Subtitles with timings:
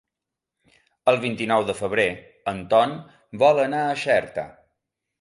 [1.13, 2.07] El vint-i-nou de febrer
[2.55, 2.99] en Ton
[3.47, 4.53] vol anar a Xerta.